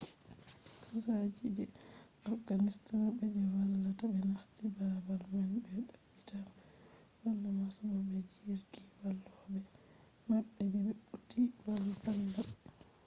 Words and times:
sojaji 0.85 1.39
je 1.57 1.65
afghanistan 2.31 3.03
be 3.15 3.25
je 3.35 3.41
vallata 3.55 4.05
ɓe 4.15 4.19
nasti 4.33 4.63
baabal 4.77 5.21
man 5.33 5.49
be 5.67 5.75
tabbitina 6.27 6.41
wala 7.21 7.49
masibo 7.59 7.99
be 8.09 8.17
jirgi 8.41 8.81
vallobe 8.99 9.59
maɓɓe 10.29 10.61
je 10.71 10.79
be 11.07 11.15
turi 11.27 11.43
valla 11.61 11.93
ɓe 12.03 12.13